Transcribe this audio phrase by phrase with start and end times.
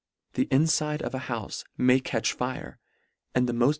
[0.33, 2.79] The infide of a houfe may catch fire,
[3.35, 3.69] and the mofr.